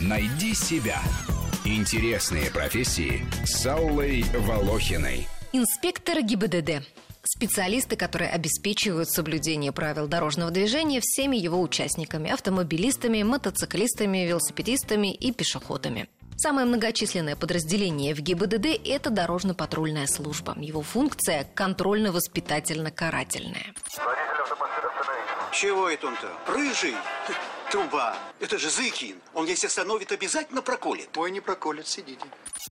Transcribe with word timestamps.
Найди 0.00 0.54
себя. 0.54 1.00
Интересные 1.64 2.50
профессии 2.50 3.24
с 3.44 3.64
Аллой 3.66 4.24
Волохиной. 4.34 5.28
Инспектор 5.52 6.22
ГИБДД. 6.22 6.82
Специалисты, 7.22 7.96
которые 7.96 8.30
обеспечивают 8.30 9.10
соблюдение 9.10 9.72
правил 9.72 10.08
дорожного 10.08 10.50
движения 10.50 11.00
всеми 11.02 11.36
его 11.36 11.60
участниками– 11.60 12.30
автомобилистами, 12.32 13.22
мотоциклистами, 13.22 14.26
велосипедистами 14.26 15.14
и 15.14 15.30
пешеходами. 15.32 16.08
Самое 16.36 16.66
многочисленное 16.66 17.36
подразделение 17.36 18.14
в 18.14 18.20
ГИБДД– 18.20 18.80
это 18.86 19.10
дорожно-патрульная 19.10 20.06
служба. 20.06 20.56
Его 20.58 20.80
функция– 20.80 21.46
контрольно-воспитательно-карательная. 21.54 23.74
Чего 25.52 25.90
это 25.90 26.06
он-то? 26.06 26.32
Рыжий? 26.46 26.94
Труба. 27.70 28.16
Это 28.40 28.58
же 28.58 28.68
Зыкин. 28.68 29.16
Он 29.34 29.46
если 29.46 29.68
остановит, 29.68 30.10
обязательно 30.12 30.62
проколет. 30.62 31.16
Ой, 31.16 31.30
не 31.30 31.40
проколет, 31.40 31.86
сидите. 31.86 32.24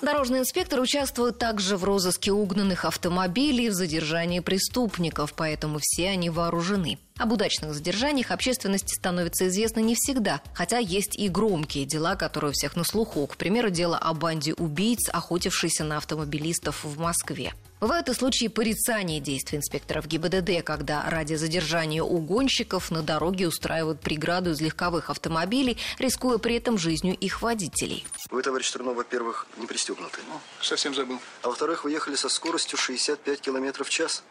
Дорожные 0.00 0.42
инспекторы 0.42 0.82
участвуют 0.82 1.38
также 1.38 1.76
в 1.76 1.84
розыске 1.84 2.32
угнанных 2.32 2.84
автомобилей, 2.84 3.70
в 3.70 3.74
задержании 3.74 4.40
преступников, 4.40 5.34
поэтому 5.34 5.78
все 5.80 6.10
они 6.10 6.30
вооружены. 6.30 6.98
Об 7.16 7.32
удачных 7.32 7.74
задержаниях 7.74 8.32
общественности 8.32 8.94
становится 8.94 9.46
известно 9.46 9.78
не 9.78 9.94
всегда, 9.94 10.40
хотя 10.52 10.78
есть 10.78 11.16
и 11.16 11.28
громкие 11.28 11.84
дела, 11.84 12.16
которые 12.16 12.50
у 12.50 12.52
всех 12.52 12.74
на 12.74 12.82
слуху. 12.82 13.26
К 13.28 13.36
примеру, 13.36 13.70
дело 13.70 13.96
о 13.96 14.14
банде 14.14 14.52
убийц, 14.54 15.08
охотившейся 15.10 15.84
на 15.84 15.98
автомобилистов 15.98 16.82
в 16.82 16.98
Москве. 16.98 17.52
Бывают 17.80 18.08
и 18.08 18.14
случаи 18.14 18.48
порицания 18.48 19.20
действий 19.20 19.58
инспекторов 19.58 20.08
ГИБДД, 20.08 20.64
когда 20.64 21.08
ради 21.08 21.34
задержания 21.34 22.02
угонщиков 22.02 22.90
на 22.90 23.02
дороге 23.02 23.46
устраивают 23.46 24.00
преграду 24.00 24.43
из 24.48 24.60
легковых 24.60 25.10
автомобилей, 25.10 25.78
рискуя 25.98 26.38
при 26.38 26.56
этом 26.56 26.78
жизнью 26.78 27.16
их 27.16 27.42
водителей. 27.42 28.06
Вы, 28.30 28.42
товарищ 28.42 28.70
Трунов, 28.70 28.96
во-первых, 28.96 29.46
не 29.56 29.66
пристегнуты. 29.66 30.20
Совсем 30.60 30.94
забыл. 30.94 31.18
А 31.42 31.48
во-вторых, 31.48 31.84
вы 31.84 31.90
ехали 31.90 32.14
со 32.16 32.28
скоростью 32.28 32.78
65 32.78 33.40
километров 33.40 33.88
в 33.88 33.90
час. 33.90 34.22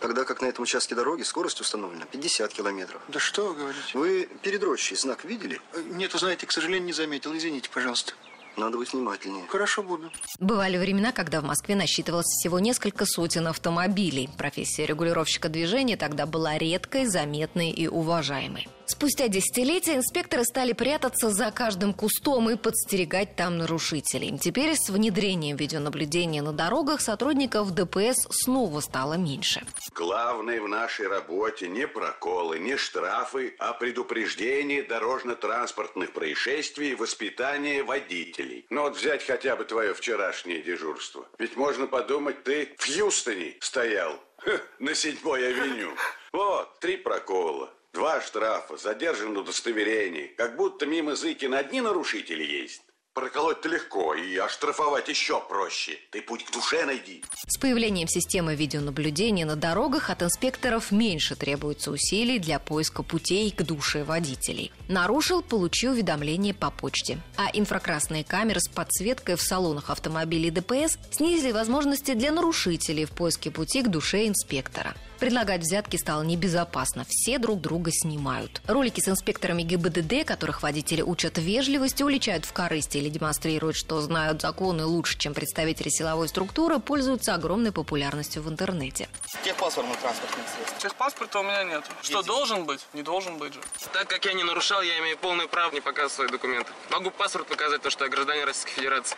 Тогда 0.00 0.24
как 0.24 0.40
на 0.42 0.46
этом 0.46 0.64
участке 0.64 0.96
дороги 0.96 1.22
скорость 1.22 1.60
установлена 1.60 2.06
50 2.06 2.52
километров. 2.52 3.00
Да 3.06 3.20
что 3.20 3.46
вы 3.48 3.54
говорите? 3.54 3.82
Вы 3.94 4.28
перед 4.42 4.62
рощей 4.64 4.96
знак 4.96 5.24
видели? 5.24 5.60
Э, 5.74 5.82
Нет, 5.92 6.12
вы 6.12 6.18
знаете, 6.18 6.44
к 6.44 6.50
сожалению, 6.50 6.86
не 6.86 6.92
заметил. 6.92 7.36
Извините, 7.36 7.70
пожалуйста. 7.72 8.12
Надо 8.56 8.76
быть 8.76 8.92
внимательнее. 8.92 9.46
Хорошо 9.48 9.82
буду. 9.82 10.10
Бывали 10.38 10.76
времена, 10.76 11.12
когда 11.12 11.40
в 11.40 11.44
Москве 11.44 11.74
насчитывалось 11.74 12.26
всего 12.26 12.58
несколько 12.58 13.06
сотен 13.06 13.46
автомобилей. 13.46 14.28
Профессия 14.36 14.84
регулировщика 14.86 15.48
движения 15.48 15.96
тогда 15.96 16.26
была 16.26 16.58
редкой, 16.58 17.06
заметной 17.06 17.70
и 17.70 17.86
уважаемой. 17.86 18.68
Спустя 18.92 19.28
десятилетия 19.28 19.96
инспекторы 19.96 20.44
стали 20.44 20.74
прятаться 20.74 21.30
за 21.30 21.50
каждым 21.50 21.94
кустом 21.94 22.50
и 22.50 22.56
подстерегать 22.56 23.36
там 23.36 23.56
нарушителей. 23.56 24.36
Теперь 24.38 24.76
с 24.76 24.90
внедрением 24.90 25.56
видеонаблюдения 25.56 26.42
на 26.42 26.52
дорогах 26.52 27.00
сотрудников 27.00 27.70
ДПС 27.72 28.26
снова 28.30 28.80
стало 28.80 29.14
меньше. 29.14 29.62
Главное 29.94 30.60
в 30.60 30.68
нашей 30.68 31.08
работе 31.08 31.68
не 31.68 31.88
проколы, 31.88 32.58
не 32.58 32.76
штрафы, 32.76 33.56
а 33.58 33.72
предупреждение 33.72 34.82
дорожно-транспортных 34.82 36.12
происшествий 36.12 36.90
и 36.90 36.94
воспитание 36.94 37.82
водителей. 37.82 38.66
Ну 38.68 38.82
вот 38.82 38.98
взять 38.98 39.24
хотя 39.24 39.56
бы 39.56 39.64
твое 39.64 39.94
вчерашнее 39.94 40.62
дежурство. 40.62 41.26
Ведь 41.38 41.56
можно 41.56 41.86
подумать, 41.86 42.44
ты 42.44 42.74
в 42.76 42.84
Хьюстоне 42.84 43.56
стоял 43.60 44.20
на 44.78 44.94
седьмой 44.94 45.48
авеню. 45.48 45.96
Вот, 46.32 46.78
три 46.78 46.98
прокола. 46.98 47.70
Два 47.92 48.22
штрафа, 48.22 48.78
задержано 48.78 49.40
удостоверение. 49.40 50.28
Как 50.28 50.56
будто 50.56 50.86
мимо 50.86 51.14
Зыкина 51.14 51.58
одни 51.58 51.82
нарушители 51.82 52.42
есть. 52.42 52.80
Проколоть-то 53.12 53.68
легко, 53.68 54.14
и 54.14 54.34
оштрафовать 54.38 55.08
еще 55.08 55.38
проще. 55.46 55.98
Ты 56.10 56.22
путь 56.22 56.46
к 56.46 56.50
душе 56.50 56.86
найди. 56.86 57.22
С 57.46 57.58
появлением 57.58 58.08
системы 58.08 58.54
видеонаблюдения 58.54 59.44
на 59.44 59.56
дорогах 59.56 60.08
от 60.08 60.22
инспекторов 60.22 60.90
меньше 60.90 61.36
требуется 61.36 61.90
усилий 61.90 62.38
для 62.38 62.58
поиска 62.58 63.02
путей 63.02 63.50
к 63.50 63.62
душе 63.62 64.04
водителей. 64.04 64.72
Нарушил– 64.88 65.42
получи 65.42 65.88
уведомление 65.88 66.54
по 66.54 66.70
почте. 66.70 67.18
А 67.36 67.50
инфракрасные 67.52 68.24
камеры 68.24 68.60
с 68.60 68.68
подсветкой 68.68 69.36
в 69.36 69.42
салонах 69.42 69.90
автомобилей 69.90 70.50
ДПС 70.50 70.96
снизили 71.10 71.52
возможности 71.52 72.14
для 72.14 72.32
нарушителей 72.32 73.04
в 73.04 73.10
поиске 73.10 73.50
пути 73.50 73.82
к 73.82 73.88
душе 73.88 74.26
инспектора. 74.26 74.94
Предлагать 75.22 75.60
взятки 75.60 75.96
стало 75.96 76.22
небезопасно. 76.22 77.06
Все 77.08 77.38
друг 77.38 77.60
друга 77.60 77.92
снимают. 77.92 78.60
Ролики 78.66 78.98
с 79.00 79.08
инспекторами 79.08 79.62
ГИБДД, 79.62 80.26
которых 80.26 80.64
водители 80.64 81.00
учат 81.00 81.38
вежливости, 81.38 82.02
уличают 82.02 82.44
в 82.44 82.52
корысти 82.52 82.98
или 82.98 83.08
демонстрируют, 83.08 83.76
что 83.76 84.00
знают 84.00 84.42
законы 84.42 84.84
лучше, 84.84 85.16
чем 85.16 85.32
представители 85.32 85.90
силовой 85.90 86.26
структуры, 86.26 86.80
пользуются 86.80 87.34
огромной 87.34 87.70
популярностью 87.70 88.42
в 88.42 88.48
интернете. 88.48 89.08
Техпаспорт 89.44 89.86
на 89.86 89.94
транспортных 89.94 90.44
средств. 90.56 90.78
Техпаспорта 90.78 91.38
у 91.38 91.44
меня 91.44 91.62
нет. 91.62 91.84
Что, 92.02 92.24
должен 92.24 92.64
быть? 92.64 92.80
Не 92.92 93.04
должен 93.04 93.38
быть 93.38 93.54
же. 93.54 93.60
Так 93.92 94.08
как 94.08 94.24
я 94.24 94.32
не 94.32 94.42
нарушал, 94.42 94.82
я 94.82 94.98
имею 94.98 95.16
полное 95.18 95.46
право 95.46 95.72
не 95.72 95.80
показывать 95.80 96.14
свои 96.14 96.28
документы. 96.30 96.72
Могу 96.90 97.12
паспорт 97.12 97.46
показать, 97.46 97.80
то, 97.80 97.90
что 97.90 98.06
я 98.06 98.10
гражданин 98.10 98.44
Российской 98.44 98.72
Федерации. 98.72 99.16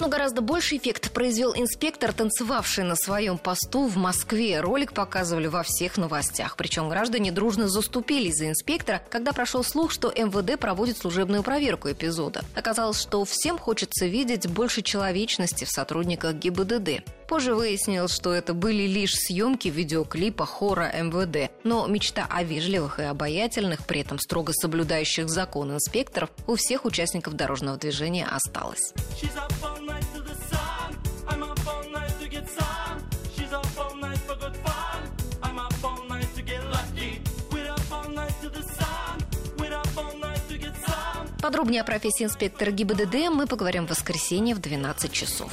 Но 0.00 0.08
гораздо 0.08 0.40
больше 0.40 0.76
эффект 0.76 1.12
произвел 1.12 1.54
инспектор, 1.54 2.12
танцевавший 2.12 2.84
на 2.84 2.96
своем 2.96 3.38
посту 3.38 3.86
в 3.86 3.96
Москве. 3.96 4.60
Ролик 4.60 4.92
показывали 4.92 5.46
во 5.46 5.62
всех 5.62 5.96
новостях. 5.96 6.56
Причем 6.56 6.88
граждане 6.88 7.30
дружно 7.30 7.68
заступились 7.68 8.34
за 8.34 8.48
инспектора, 8.48 9.02
когда 9.08 9.32
прошел 9.32 9.62
слух, 9.62 9.92
что 9.92 10.10
МВД 10.10 10.58
проводит 10.58 10.98
служебную 10.98 11.42
проверку 11.42 11.90
эпизода. 11.90 12.44
Оказалось, 12.54 13.00
что 13.00 13.24
всем 13.24 13.56
хочется 13.56 14.06
видеть 14.06 14.48
больше 14.48 14.82
человечности 14.82 15.64
в 15.64 15.70
сотрудниках 15.70 16.34
ГИБДД. 16.34 17.04
Позже 17.28 17.54
выяснилось, 17.54 18.14
что 18.14 18.32
это 18.32 18.54
были 18.54 18.82
лишь 18.86 19.14
съемки 19.14 19.68
видеоклипа 19.68 20.46
хора 20.46 20.92
МВД. 20.94 21.50
Но 21.64 21.86
мечта 21.86 22.26
о 22.28 22.42
вежливых 22.42 23.00
и 23.00 23.04
обаятельных, 23.04 23.86
при 23.86 24.00
этом 24.00 24.18
строго 24.18 24.52
соблюдающих 24.52 25.28
закон 25.28 25.72
инспекторов 25.72 26.30
у 26.46 26.56
всех 26.56 26.84
участников 26.84 27.34
дорожного 27.34 27.78
движения 27.78 28.26
осталась. 28.26 28.92
Подробнее 41.44 41.82
о 41.82 41.84
профессии 41.84 42.24
инспектора 42.24 42.70
ГИБДД 42.70 43.28
мы 43.30 43.46
поговорим 43.46 43.86
в 43.86 43.90
воскресенье 43.90 44.54
в 44.54 44.60
12 44.60 45.12
часов. 45.12 45.52